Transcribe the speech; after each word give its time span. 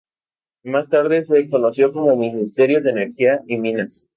Más 0.63 0.89
tarde 0.89 1.23
se 1.25 1.47
conoció 1.47 1.93
como 1.93 2.15
Ministerio 2.15 2.81
de 2.81 2.89
Energía 2.89 3.43
y 3.45 3.57
Minas. 3.57 4.07